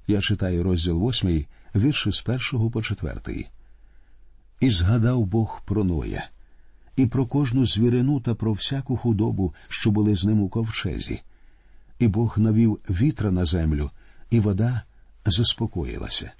Я 0.07 0.21
читаю 0.21 0.63
розділ 0.63 0.97
восьмий, 0.97 1.47
вірші 1.75 2.11
з 2.11 2.21
першого 2.21 2.71
по 2.71 2.81
четвертий. 2.81 3.47
І 4.59 4.69
згадав 4.69 5.25
Бог 5.25 5.61
про 5.65 5.83
Ноя 5.83 6.29
і 6.99 7.05
про 7.05 7.25
кожну 7.25 7.65
звірину 7.65 8.19
та 8.19 8.35
про 8.35 8.53
всяку 8.53 8.97
худобу, 8.97 9.53
що 9.69 9.91
були 9.91 10.15
з 10.15 10.25
ним 10.25 10.41
у 10.41 10.49
ковчезі. 10.49 11.21
І 11.99 12.07
Бог 12.07 12.39
навів 12.39 12.79
вітра 12.89 13.31
на 13.31 13.45
землю, 13.45 13.91
і 14.29 14.39
вода 14.39 14.81
заспокоїлася. 15.25 16.31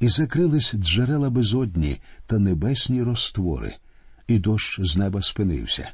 І 0.00 0.08
закрились 0.08 0.74
джерела 0.74 1.30
безодні 1.30 2.00
та 2.26 2.38
небесні 2.38 3.02
розтвори, 3.02 3.76
і 4.28 4.38
дощ 4.38 4.80
з 4.80 4.96
неба 4.96 5.22
спинився. 5.22 5.90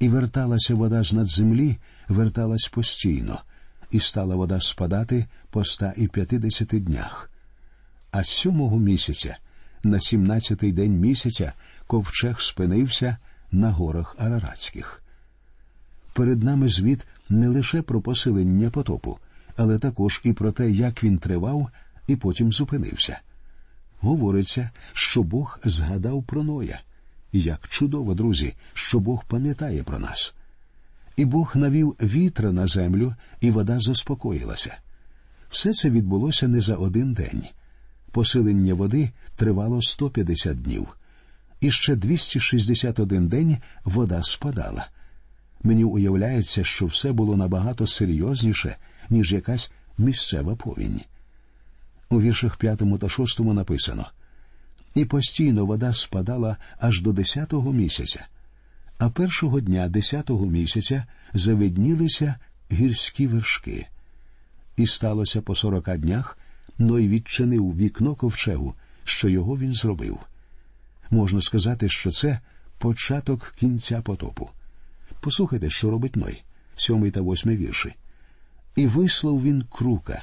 І 0.00 0.08
верталася 0.08 0.74
вода 0.74 1.02
з 1.02 1.12
над 1.12 1.26
землі, 1.26 1.76
верталась 2.08 2.68
постійно, 2.68 3.40
і 3.90 4.00
стала 4.00 4.36
вода 4.36 4.60
спадати 4.60 5.26
по 5.50 5.60
ста 5.60 5.94
і 5.96 6.08
п'ятидесяти 6.08 6.80
днях. 6.80 7.30
А 8.10 8.24
сьомого 8.24 8.78
місяця, 8.78 9.36
на 9.82 10.00
сімнадцятий 10.00 10.72
день 10.72 11.00
місяця, 11.00 11.52
ковчег 11.86 12.40
спинився 12.40 13.16
на 13.52 13.70
горах 13.70 14.16
Араратських. 14.18 15.02
Перед 16.12 16.42
нами 16.42 16.68
звіт 16.68 17.06
не 17.28 17.48
лише 17.48 17.82
про 17.82 18.00
посилення 18.00 18.70
потопу, 18.70 19.18
але 19.56 19.78
також 19.78 20.20
і 20.24 20.32
про 20.32 20.52
те, 20.52 20.70
як 20.70 21.04
він 21.04 21.18
тривав 21.18 21.70
і 22.06 22.16
потім 22.16 22.52
зупинився. 22.52 23.20
Говориться, 24.00 24.70
що 24.92 25.22
Бог 25.22 25.58
згадав 25.64 26.22
про 26.22 26.42
Ноя. 26.42 26.80
Як 27.32 27.68
чудово, 27.68 28.14
друзі, 28.14 28.54
що 28.72 29.00
Бог 29.00 29.24
пам'ятає 29.24 29.82
про 29.82 29.98
нас. 29.98 30.34
І 31.16 31.24
Бог 31.24 31.52
навів 31.54 31.96
вітра 32.00 32.52
на 32.52 32.66
землю, 32.66 33.14
і 33.40 33.50
вода 33.50 33.80
заспокоїлася. 33.80 34.76
Все 35.50 35.72
це 35.72 35.90
відбулося 35.90 36.48
не 36.48 36.60
за 36.60 36.74
один 36.74 37.12
день. 37.12 37.42
Посилення 38.10 38.74
води 38.74 39.10
тривало 39.36 39.82
150 39.82 40.62
днів 40.62 40.95
і 41.66 41.70
ще 41.70 41.96
261 41.96 43.28
день 43.28 43.56
вода 43.84 44.22
спадала. 44.22 44.88
Мені 45.62 45.84
уявляється, 45.84 46.64
що 46.64 46.86
все 46.86 47.12
було 47.12 47.36
набагато 47.36 47.86
серйозніше, 47.86 48.76
ніж 49.10 49.32
якась 49.32 49.72
місцева 49.98 50.56
повінь. 50.56 51.00
У 52.10 52.20
віршах 52.20 52.56
п'ятому 52.56 52.98
та 52.98 53.08
шостому 53.08 53.54
написано 53.54 54.06
і 54.94 55.04
постійно 55.04 55.66
вода 55.66 55.92
спадала 55.92 56.56
аж 56.80 57.02
до 57.02 57.12
десятого 57.12 57.72
місяця, 57.72 58.26
а 58.98 59.10
першого 59.10 59.60
дня 59.60 59.88
десятого 59.88 60.46
місяця 60.46 61.04
завиднілися 61.34 62.34
гірські 62.72 63.26
вершки. 63.26 63.86
І 64.76 64.86
сталося 64.86 65.42
по 65.42 65.54
сорока 65.54 65.96
днях, 65.96 66.38
Ной 66.78 67.08
відчинив 67.08 67.76
вікно 67.76 68.14
ковчегу, 68.14 68.74
що 69.04 69.28
його 69.28 69.58
він 69.58 69.74
зробив. 69.74 70.18
Можна 71.10 71.42
сказати, 71.42 71.88
що 71.88 72.10
це 72.10 72.40
початок 72.78 73.54
кінця 73.58 74.00
потопу. 74.02 74.50
Послухайте, 75.20 75.70
що 75.70 75.90
робить 75.90 76.16
Ной, 76.16 76.42
сьомий 76.74 77.10
та 77.10 77.20
восьмий 77.20 77.56
вірші. 77.56 77.94
І 78.76 78.86
вислав 78.86 79.42
він 79.42 79.64
крука, 79.70 80.22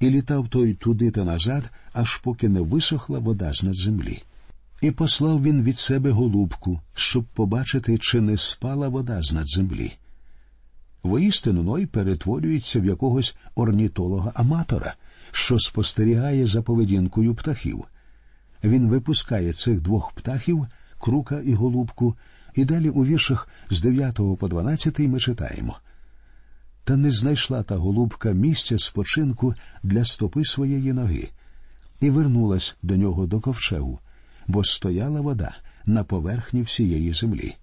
і 0.00 0.10
літав 0.10 0.48
той 0.48 0.74
туди 0.74 1.10
та 1.10 1.24
назад, 1.24 1.70
аж 1.92 2.16
поки 2.16 2.48
не 2.48 2.60
висохла 2.60 3.18
вода 3.18 3.52
з 3.52 3.62
над 3.62 3.76
землі. 3.76 4.22
І 4.80 4.90
послав 4.90 5.42
він 5.42 5.62
від 5.62 5.78
себе 5.78 6.10
голубку, 6.10 6.80
щоб 6.94 7.24
побачити, 7.24 7.98
чи 7.98 8.20
не 8.20 8.36
спала 8.36 8.88
вода 8.88 9.22
з 9.22 9.32
над 9.32 9.48
землі. 9.48 9.92
Воістину 11.02 11.62
Ной 11.62 11.86
перетворюється 11.86 12.80
в 12.80 12.84
якогось 12.84 13.36
орнітолога 13.54 14.32
аматора, 14.34 14.94
що 15.32 15.58
спостерігає 15.58 16.46
за 16.46 16.62
поведінкою 16.62 17.34
птахів. 17.34 17.84
Він 18.64 18.88
випускає 18.88 19.52
цих 19.52 19.80
двох 19.80 20.12
птахів, 20.12 20.66
крука 20.98 21.40
і 21.40 21.54
голубку, 21.54 22.16
і 22.54 22.64
далі 22.64 22.90
у 22.90 23.04
віршах 23.04 23.48
з 23.70 23.80
9 23.80 24.20
по 24.38 24.48
12 24.48 24.98
ми 24.98 25.20
читаємо. 25.20 25.78
Та 26.84 26.96
не 26.96 27.10
знайшла 27.10 27.62
та 27.62 27.76
голубка 27.76 28.32
місця 28.32 28.78
спочинку 28.78 29.54
для 29.82 30.04
стопи 30.04 30.44
своєї 30.44 30.92
ноги, 30.92 31.28
і 32.00 32.10
вернулась 32.10 32.76
до 32.82 32.96
нього 32.96 33.26
до 33.26 33.40
ковчегу, 33.40 33.98
бо 34.46 34.64
стояла 34.64 35.20
вода 35.20 35.56
на 35.86 36.04
поверхні 36.04 36.62
всієї 36.62 37.12
землі. 37.12 37.56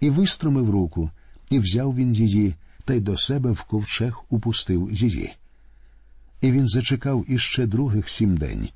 І 0.00 0.10
вистромив 0.10 0.70
руку, 0.70 1.10
і 1.50 1.58
взяв 1.58 1.96
він 1.96 2.12
її, 2.12 2.54
та 2.84 2.94
й 2.94 3.00
до 3.00 3.16
себе 3.16 3.50
в 3.50 3.62
ковчег 3.62 4.24
упустив 4.30 4.88
її. 4.92 5.32
І 6.40 6.52
він 6.52 6.68
зачекав 6.68 7.24
іще 7.28 7.66
других 7.66 8.08
сім 8.08 8.36
день, 8.36 8.68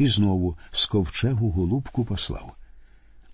і 0.00 0.06
знову 0.06 0.56
з 0.70 0.86
ковчегу 0.86 1.50
голубку 1.50 2.04
послав. 2.04 2.52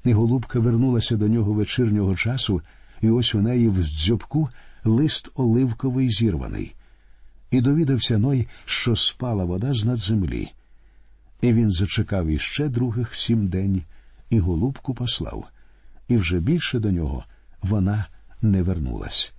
І 0.05 0.13
голубка 0.13 0.59
вернулася 0.61 1.17
до 1.17 1.29
нього 1.29 1.53
вечірнього 1.53 2.17
часу, 2.17 2.63
і 3.01 3.11
ось 3.11 3.35
у 3.35 3.41
неї 3.41 3.69
в 3.69 3.85
дзьобку 3.85 4.49
лист 4.85 5.31
оливковий 5.35 6.11
зірваний. 6.11 6.75
І 7.51 7.61
довідався 7.61 8.19
Ной, 8.19 8.49
що 8.65 8.97
спала 8.97 9.45
вода 9.45 9.75
з 9.75 9.85
над 9.85 9.99
землі. 9.99 10.49
І 11.41 11.53
він 11.53 11.71
зачекав 11.71 12.27
іще 12.27 12.69
других 12.69 13.15
сім 13.15 13.47
день, 13.47 13.83
і 14.31 14.39
голубку 14.39 14.95
послав, 14.95 15.45
і 16.09 16.17
вже 16.17 16.41
більше 16.41 16.79
до 16.79 16.91
нього 16.91 17.25
вона 17.63 18.07
не 18.43 18.63
вернулась. 18.63 19.35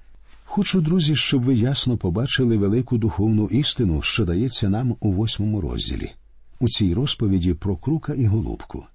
Хочу, 0.46 0.82
друзі, 0.82 1.16
щоб 1.16 1.44
ви 1.44 1.56
ясно 1.56 1.98
побачили 1.98 2.58
велику 2.58 2.98
духовну 2.98 3.48
істину, 3.48 4.02
що 4.02 4.26
дається 4.26 4.70
нам 4.70 4.96
у 5.00 5.12
восьмому 5.12 5.62
розділі, 5.62 6.12
у 6.60 6.70
цій 6.70 6.94
розповіді 6.94 7.54
про 7.54 7.76
крука 7.78 8.14
і 8.14 8.26
голубку. 8.26 8.86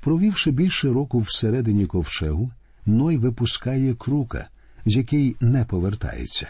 Провівши 0.00 0.50
більше 0.50 0.88
року 0.88 1.18
всередині 1.18 1.86
ковчегу, 1.86 2.50
Ной 2.86 3.16
випускає 3.16 3.94
крука, 3.94 4.48
з 4.86 4.96
який 4.96 5.36
не 5.40 5.64
повертається. 5.64 6.48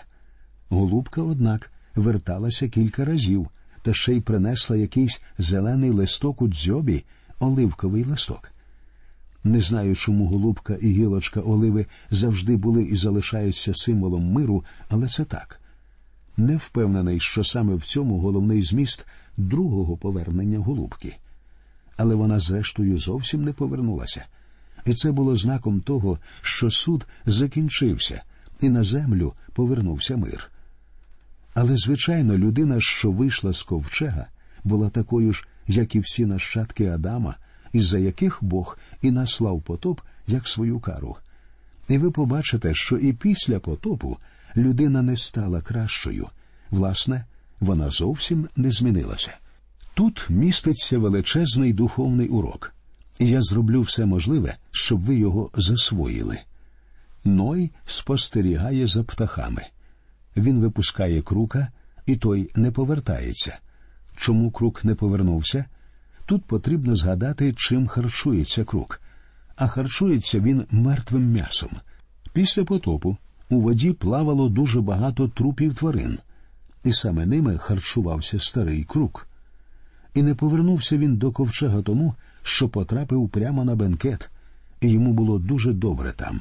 Голубка, 0.68 1.22
однак, 1.22 1.70
верталася 1.94 2.68
кілька 2.68 3.04
разів, 3.04 3.48
та 3.82 3.94
ще 3.94 4.12
й 4.12 4.20
принесла 4.20 4.76
якийсь 4.76 5.22
зелений 5.38 5.90
листок 5.90 6.42
у 6.42 6.48
дзьобі, 6.48 7.04
оливковий 7.38 8.04
листок. 8.04 8.52
Не 9.44 9.60
знаю, 9.60 9.96
чому 9.96 10.26
голубка 10.26 10.74
і 10.74 10.88
гілочка 10.88 11.40
оливи 11.40 11.86
завжди 12.10 12.56
були 12.56 12.82
і 12.82 12.96
залишаються 12.96 13.74
символом 13.74 14.32
миру, 14.32 14.64
але 14.88 15.08
це 15.08 15.24
так. 15.24 15.60
Не 16.36 16.56
впевнений, 16.56 17.20
що 17.20 17.44
саме 17.44 17.74
в 17.74 17.82
цьому 17.82 18.18
головний 18.18 18.62
зміст 18.62 19.06
другого 19.36 19.96
повернення 19.96 20.58
голубки. 20.58 21.16
Але 21.96 22.14
вона, 22.14 22.38
зрештою, 22.38 22.98
зовсім 22.98 23.44
не 23.44 23.52
повернулася. 23.52 24.24
І 24.86 24.94
це 24.94 25.12
було 25.12 25.36
знаком 25.36 25.80
того, 25.80 26.18
що 26.40 26.70
суд 26.70 27.06
закінчився, 27.26 28.22
і 28.60 28.68
на 28.68 28.84
землю 28.84 29.34
повернувся 29.52 30.16
мир. 30.16 30.50
Але, 31.54 31.76
звичайно, 31.76 32.38
людина, 32.38 32.76
що 32.80 33.10
вийшла 33.10 33.52
з 33.52 33.62
ковчега, 33.62 34.26
була 34.64 34.88
такою 34.88 35.32
ж, 35.32 35.46
як 35.66 35.94
і 35.94 36.00
всі 36.00 36.26
нащадки 36.26 36.86
Адама, 36.86 37.36
із-за 37.72 37.98
яких 37.98 38.38
Бог 38.40 38.78
і 39.02 39.10
наслав 39.10 39.62
потоп 39.62 40.00
як 40.26 40.48
свою 40.48 40.80
кару. 40.80 41.16
І 41.88 41.98
ви 41.98 42.10
побачите, 42.10 42.74
що 42.74 42.96
і 42.96 43.12
після 43.12 43.60
потопу 43.60 44.18
людина 44.56 45.02
не 45.02 45.16
стала 45.16 45.60
кращою. 45.60 46.28
Власне, 46.70 47.24
вона 47.62 47.90
зовсім 47.90 48.48
не 48.56 48.70
змінилася. 48.70 49.32
Тут 49.94 50.26
міститься 50.30 50.98
величезний 50.98 51.72
духовний 51.72 52.28
урок, 52.28 52.74
і 53.18 53.28
я 53.28 53.42
зроблю 53.42 53.80
все 53.80 54.06
можливе, 54.06 54.56
щоб 54.70 55.00
ви 55.00 55.14
його 55.16 55.50
засвоїли. 55.54 56.38
Ной 57.24 57.70
спостерігає 57.86 58.86
за 58.86 59.04
птахами. 59.04 59.66
Він 60.36 60.60
випускає 60.60 61.22
крука, 61.22 61.68
і 62.06 62.16
той 62.16 62.50
не 62.54 62.70
повертається. 62.70 63.58
Чому 64.16 64.50
крук 64.50 64.84
не 64.84 64.94
повернувся? 64.94 65.64
Тут 66.26 66.44
потрібно 66.44 66.94
згадати, 66.94 67.54
чим 67.56 67.86
харчується 67.86 68.64
крук, 68.64 69.00
а 69.56 69.66
харчується 69.66 70.40
він 70.40 70.66
мертвим 70.70 71.30
м'ясом. 71.32 71.70
Після 72.32 72.64
потопу 72.64 73.16
у 73.50 73.60
воді 73.60 73.92
плавало 73.92 74.48
дуже 74.48 74.80
багато 74.80 75.28
трупів 75.28 75.74
тварин, 75.74 76.18
і 76.84 76.92
саме 76.92 77.26
ними 77.26 77.58
харчувався 77.58 78.40
старий 78.40 78.84
крук. 78.84 79.26
І 80.14 80.22
не 80.22 80.34
повернувся 80.34 80.96
він 80.96 81.16
до 81.16 81.32
ковчега 81.32 81.82
тому, 81.82 82.14
що 82.42 82.68
потрапив 82.68 83.28
прямо 83.28 83.64
на 83.64 83.74
бенкет, 83.74 84.30
і 84.80 84.88
йому 84.88 85.12
було 85.12 85.38
дуже 85.38 85.72
добре 85.72 86.12
там. 86.12 86.40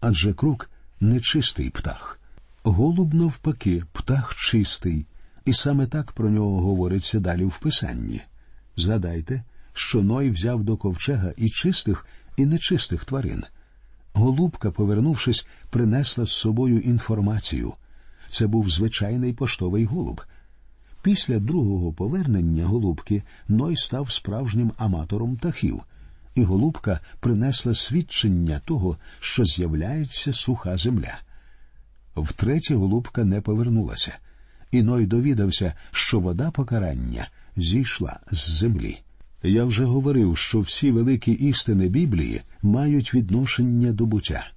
Адже 0.00 0.34
крук 0.34 0.70
нечистий 1.00 1.70
птах. 1.70 2.20
Голуб, 2.62 3.14
навпаки, 3.14 3.82
птах 3.92 4.34
чистий, 4.34 5.06
і 5.44 5.52
саме 5.52 5.86
так 5.86 6.12
про 6.12 6.30
нього 6.30 6.60
говориться 6.60 7.20
далі 7.20 7.44
в 7.44 7.58
писанні. 7.58 8.22
Згадайте, 8.76 9.44
що 9.72 10.02
Ной 10.02 10.30
взяв 10.30 10.64
до 10.64 10.76
ковчега 10.76 11.32
і 11.36 11.48
чистих, 11.48 12.06
і 12.36 12.46
нечистих 12.46 13.04
тварин. 13.04 13.44
Голубка, 14.12 14.70
повернувшись, 14.70 15.46
принесла 15.70 16.24
з 16.24 16.32
собою 16.32 16.80
інформацію. 16.80 17.74
Це 18.34 18.46
був 18.46 18.70
звичайний 18.70 19.32
поштовий 19.32 19.84
голуб. 19.84 20.22
Після 21.02 21.38
другого 21.38 21.92
повернення 21.92 22.66
голубки 22.66 23.22
Ной 23.48 23.76
став 23.76 24.12
справжнім 24.12 24.72
аматором 24.76 25.36
птахів, 25.36 25.82
і 26.34 26.42
голубка 26.42 27.00
принесла 27.20 27.74
свідчення 27.74 28.60
того, 28.64 28.96
що 29.20 29.44
з'являється 29.44 30.32
суха 30.32 30.76
земля. 30.76 31.18
Втретє 32.16 32.74
голубка 32.74 33.24
не 33.24 33.40
повернулася, 33.40 34.18
і 34.70 34.82
Ной 34.82 35.06
довідався, 35.06 35.74
що 35.90 36.20
вода 36.20 36.50
покарання 36.50 37.28
зійшла 37.56 38.20
з 38.30 38.50
землі. 38.50 38.98
Я 39.42 39.64
вже 39.64 39.84
говорив, 39.84 40.38
що 40.38 40.60
всі 40.60 40.90
великі 40.90 41.32
істини 41.32 41.88
Біблії 41.88 42.42
мають 42.62 43.14
відношення 43.14 43.92
до 43.92 44.06
буття. 44.06 44.53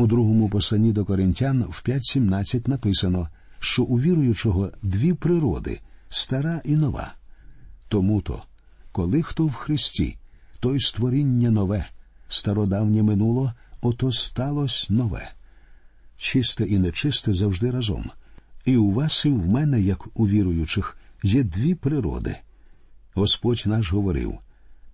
У 0.00 0.06
другому 0.06 0.48
посланні 0.48 0.92
до 0.92 1.04
коринтян 1.04 1.62
в 1.62 1.82
5.17 1.86 2.68
написано, 2.68 3.28
що 3.58 3.82
у 3.82 4.00
віруючого 4.00 4.70
дві 4.82 5.14
природи 5.14 5.80
стара 6.08 6.60
і 6.64 6.76
нова. 6.76 7.14
Тому 7.88 8.20
то, 8.20 8.42
коли 8.92 9.22
хто 9.22 9.46
в 9.46 9.52
Христі, 9.52 10.16
то 10.60 10.74
й 10.74 10.80
створіння 10.80 11.50
нове, 11.50 11.86
стародавнє 12.28 13.02
минуло, 13.02 13.52
ото 13.80 14.12
сталося 14.12 14.86
нове. 14.88 15.30
Чисте 16.16 16.64
і 16.64 16.78
нечисте 16.78 17.34
завжди 17.34 17.70
разом. 17.70 18.10
І 18.64 18.76
у 18.76 18.90
вас, 18.92 19.24
і 19.24 19.30
в 19.30 19.46
мене, 19.46 19.80
як 19.80 20.20
у 20.20 20.28
віруючих, 20.28 20.96
є 21.22 21.42
дві 21.42 21.74
природи. 21.74 22.36
Господь 23.14 23.62
наш 23.66 23.92
говорив, 23.92 24.38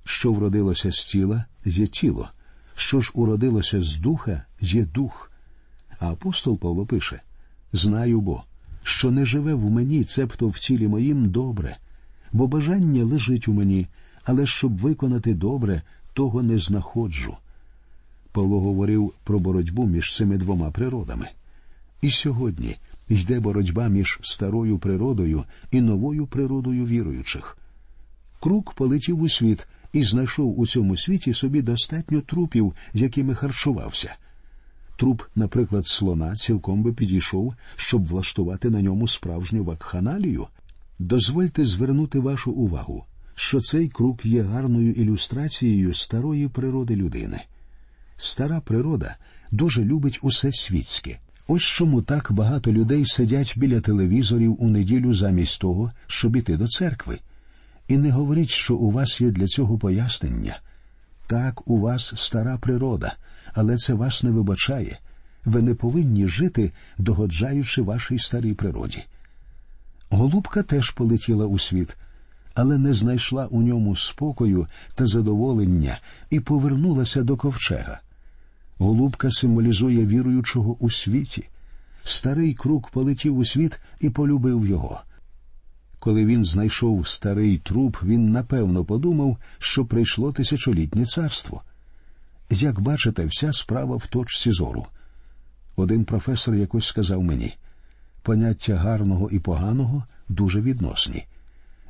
що 0.05 0.33
вродилося 0.33 0.92
з 0.92 1.05
тіла 1.05 1.45
є 1.64 1.87
тіло, 1.87 2.31
що 2.77 3.01
ж 3.01 3.11
уродилося 3.15 3.83
з 3.83 3.99
духа 3.99 4.43
є 4.61 4.85
дух. 4.85 5.33
А 5.99 6.11
апостол 6.11 6.59
Павло 6.59 6.87
пише 6.87 7.21
Знаю 7.73 8.21
бо, 8.21 8.43
що 8.83 9.11
не 9.11 9.25
живе 9.25 9.55
в 9.55 9.71
мені, 9.71 10.05
цебто 10.05 10.49
в 10.49 10.59
тілі 10.59 10.89
моїм 10.89 11.31
добре, 11.31 11.77
бо 12.33 12.47
бажання 12.47 13.05
лежить 13.05 13.49
у 13.49 13.53
мені, 13.53 13.87
але 14.25 14.47
щоб 14.47 14.79
виконати 14.79 15.35
добре, 15.35 15.83
того 16.12 16.43
не 16.43 16.59
знаходжу. 16.59 17.37
Павло 18.33 18.61
говорив 18.61 19.12
про 19.25 19.39
боротьбу 19.39 19.87
між 19.87 20.17
цими 20.17 20.37
двома 20.37 20.71
природами. 20.71 21.29
І 22.03 22.11
сьогодні 22.11 22.77
йде 23.09 23.41
боротьба 23.41 23.89
між 23.89 24.19
старою 24.23 24.79
природою 24.79 25.45
і 25.71 25.81
новою 25.81 26.27
природою 26.27 26.87
віруючих. 26.87 27.59
Крук 28.41 28.73
полетів 28.73 29.23
у 29.23 29.29
світ 29.29 29.67
і 29.96 30.02
знайшов 30.02 30.61
у 30.61 30.66
цьому 30.66 30.96
світі 30.96 31.35
собі 31.35 31.62
достатньо 31.62 32.20
трупів, 32.20 32.72
з 32.94 33.00
якими 33.02 33.35
харчувався. 33.35 34.14
Труп, 34.96 35.22
наприклад, 35.35 35.87
слона 35.87 36.35
цілком 36.35 36.82
би 36.82 36.92
підійшов, 36.92 37.54
щоб 37.76 38.06
влаштувати 38.06 38.70
на 38.70 38.82
ньому 38.82 39.09
справжню 39.09 39.64
вакханалію. 39.64 40.46
Дозвольте 40.98 41.64
звернути 41.64 42.18
вашу 42.18 42.52
увагу, 42.52 43.04
що 43.35 43.61
цей 43.61 43.88
крук 43.88 44.26
є 44.26 44.42
гарною 44.42 44.92
ілюстрацією 44.92 45.94
старої 45.94 46.48
природи 46.48 46.96
людини. 46.96 47.42
Стара 48.16 48.61
природа 48.61 49.16
дуже 49.50 49.85
любить 49.85 50.18
усе 50.22 50.52
світське. 50.52 51.18
Ось 51.48 51.62
чому 51.62 52.02
так 52.02 52.32
багато 52.32 52.72
людей 52.72 53.06
сидять 53.06 53.54
біля 53.59 53.80
телевізорів 53.80 54.62
у 54.62 54.68
неділю 54.68 55.14
замість 55.14 55.61
того, 55.61 55.92
щоб 56.06 56.37
іти 56.37 56.56
до 56.56 56.68
церкви. 56.68 57.18
І 57.88 57.96
не 57.96 58.11
говоріть, 58.11 58.51
що 58.51 58.77
у 58.77 58.90
вас 58.90 59.20
є 59.20 59.31
для 59.31 59.46
цього 59.46 59.79
пояснення. 59.79 60.61
Так, 61.27 61.70
у 61.70 61.81
вас 61.81 62.12
стара 62.16 62.59
природа, 62.59 63.16
але 63.55 63.77
це 63.77 63.94
вас 63.94 64.22
не 64.22 64.31
вибачає. 64.31 64.99
Ви 65.44 65.62
не 65.62 65.75
повинні 65.75 66.29
жити, 66.29 66.72
догоджаючи 66.99 67.83
вашій 67.83 68.18
старій 68.18 68.55
природі. 68.55 69.05
Голубка 70.11 70.62
теж 70.62 70.90
полетіла 70.90 71.46
у 71.46 71.59
світ, 71.59 71.96
але 72.55 72.79
не 72.79 72.94
знайшла 72.94 73.46
у 73.46 73.62
ньому 73.62 73.96
спокою 73.96 74.66
та 74.94 75.07
задоволення 75.07 76.01
і 76.31 76.40
повернулася 76.40 77.22
до 77.22 77.37
ковчега. 77.37 78.01
Голубка 78.79 79.31
символізує 79.31 80.07
віруючого 80.07 80.77
у 80.81 80.90
світі. 80.90 81.49
Старий 82.05 82.55
круг 82.55 82.90
полетів 82.90 83.38
у 83.38 83.44
світ 83.44 83.81
і 84.01 84.11
полюбив 84.11 84.66
його. 84.66 85.01
Коли 85.98 86.24
він 86.24 86.44
знайшов 86.44 87.09
старий 87.09 87.59
труп, 87.59 87.96
він 88.02 88.30
напевно 88.30 88.85
подумав, 88.85 89.37
що 89.59 89.85
прийшло 89.85 90.32
тисячолітнє 90.32 91.06
царство. 91.06 91.62
Як 92.50 92.80
бачите, 92.80 93.24
вся 93.24 93.52
справа 93.52 93.96
в 93.96 94.06
точці 94.06 94.50
зору. 94.50 94.87
Один 95.76 96.04
професор 96.04 96.54
якось 96.54 96.87
сказав 96.87 97.22
мені 97.22 97.56
поняття 98.26 98.76
гарного 98.76 99.30
і 99.30 99.38
поганого 99.38 100.04
дуже 100.28 100.61
відносні, 100.61 101.26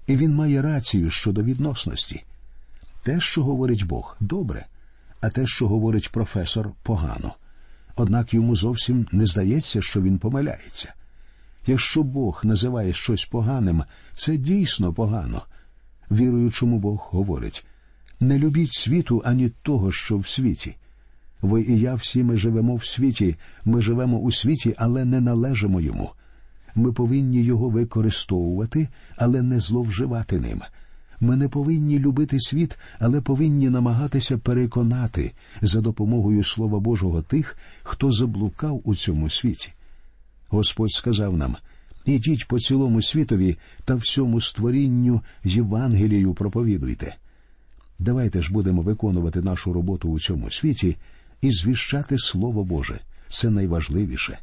і 0.07 0.17
він 0.17 0.35
має 0.35 0.63
рацію 0.63 1.11
щодо 1.11 1.43
відносності. 1.43 2.25
Те, 3.03 3.21
що 3.21 3.45
говорить 3.45 3.87
Бог, 3.87 4.17
добре, 4.21 4.67
а 5.21 5.29
те, 5.29 5.47
що 5.47 5.69
говорить 5.69 6.13
професор, 6.13 6.71
погано. 6.83 7.35
Однак 7.97 8.35
йому 8.35 8.57
зовсім 8.57 9.07
не 9.13 9.27
здається, 9.27 9.83
що 9.83 10.03
він 10.03 10.19
помиляється. 10.19 10.95
Якщо 11.67 12.03
Бог 12.03 12.41
називає 12.45 12.93
щось 12.93 13.25
поганим, 13.25 13.83
це 14.15 14.37
дійсно 14.37 14.93
погано. 14.93 15.43
Віруючому 16.11 16.79
Бог 16.79 17.09
говорить 17.11 17.67
не 18.21 18.39
любіть 18.39 18.73
світу 18.73 19.23
ані 19.25 19.51
того, 19.63 19.93
що 19.93 20.19
в 20.19 20.29
світі. 20.29 20.77
Ви 21.43 21.63
і 21.63 21.79
я 21.79 21.95
всі 21.95 22.25
ми 22.25 22.37
живемо 22.37 22.77
в 22.77 22.87
світі, 22.87 23.37
ми 23.65 23.83
живемо 23.83 24.19
у 24.19 24.33
світі, 24.33 24.75
але 24.77 25.05
не 25.05 25.21
належимо 25.21 25.81
йому. 25.81 26.11
Ми 26.75 26.93
повинні 26.93 27.43
його 27.43 27.69
використовувати, 27.69 28.89
але 29.17 29.43
не 29.43 29.61
зловживати 29.61 30.41
ним. 30.41 30.63
Ми 31.21 31.37
не 31.37 31.49
повинні 31.49 31.99
любити 31.99 32.41
світ, 32.41 32.79
але 32.99 33.21
повинні 33.21 33.71
намагатися 33.71 34.39
переконати 34.39 35.33
за 35.63 35.81
допомогою 35.81 36.45
Слова 36.45 36.81
Божого 36.81 37.23
тих, 37.23 37.57
хто 37.83 38.13
заблукав 38.13 38.81
у 38.85 38.95
цьому 38.95 39.31
світі. 39.31 39.73
Господь 40.49 40.93
сказав 40.93 41.37
нам 41.37 41.57
ідіть 42.05 42.49
по 42.49 42.59
цілому 42.59 43.03
світові 43.03 43.57
та 43.85 43.95
всьому 43.95 44.41
створінню 44.41 45.23
Євангелію 45.45 46.35
проповідуйте. 46.35 47.17
Давайте 47.99 48.43
ж 48.43 48.53
будемо 48.53 48.83
виконувати 48.83 49.43
нашу 49.43 49.73
роботу 49.73 50.09
у 50.09 50.19
цьому 50.19 50.51
світі 50.51 50.97
і 51.41 51.51
звіщати 51.51 52.19
Слово 52.19 52.65
Боже. 52.65 53.01
Це 53.29 53.51
найважливіше. 53.51 54.39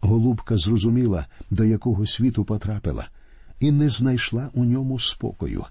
Голубка 0.00 0.56
зрозуміла, 0.56 1.26
до 1.50 1.64
якого 1.64 2.06
світу 2.06 2.44
потрапила, 2.44 3.08
і 3.60 3.72
не 3.72 3.88
знайшла 3.88 4.50
у 4.54 4.64
ньому 4.64 4.98
спокою. 4.98 5.64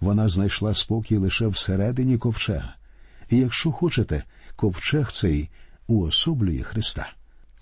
Вона 0.00 0.28
знайшла 0.28 0.74
спокій 0.74 1.16
лише 1.16 1.46
всередині 1.46 2.18
ковчега. 2.18 2.74
І 3.30 3.36
якщо 3.36 3.72
хочете, 3.72 4.24
ковчег 4.56 5.12
цей 5.12 5.50
уособлює 5.86 6.62
Христа. 6.62 7.12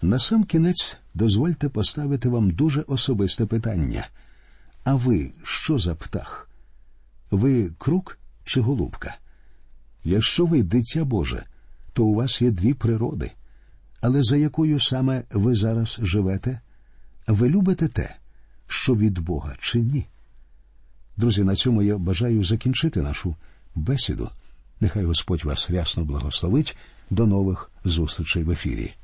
На 0.03 0.19
сам 0.19 0.45
кінець 0.45 0.97
дозвольте 1.15 1.69
поставити 1.69 2.29
вам 2.29 2.51
дуже 2.51 2.81
особисте 2.81 3.47
питання. 3.47 4.09
А 4.85 4.95
ви 4.95 5.31
що 5.43 5.79
за 5.79 5.95
птах? 5.95 6.49
Ви 7.31 7.71
круг 7.79 8.19
чи 8.45 8.61
голубка? 8.61 9.17
Якщо 10.05 10.47
ви 10.47 10.63
дитя 10.63 11.05
Боже, 11.05 11.45
то 11.93 12.05
у 12.05 12.15
вас 12.15 12.43
є 12.43 12.51
дві 12.51 12.75
природи. 12.75 13.31
Але 14.01 14.23
за 14.23 14.37
якою 14.37 14.81
саме 14.81 15.23
ви 15.31 15.55
зараз 15.55 15.99
живете? 16.03 16.61
Ви 17.27 17.49
любите 17.49 17.89
те, 17.89 18.17
що 18.67 18.95
від 18.95 19.19
Бога 19.19 19.57
чи 19.61 19.81
ні? 19.81 20.07
Друзі, 21.17 21.45
на 21.45 21.57
цьому 21.57 21.83
я 21.83 21.99
бажаю 21.99 22.45
закінчити 22.45 23.03
нашу 23.03 23.37
бесіду. 23.75 24.31
Нехай 24.81 25.05
Господь 25.05 25.45
вас 25.45 25.71
рясно 25.71 26.05
благословить. 26.05 26.77
До 27.11 27.27
нових 27.27 27.71
зустрічей 27.85 28.43
в 28.45 28.51
ефірі. 28.51 28.95